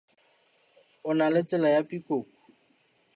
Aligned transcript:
O 1.09 1.11
na 1.17 1.25
le 1.33 1.41
tsela 1.47 1.69
ya 1.75 1.81
pikoko. 1.89 2.37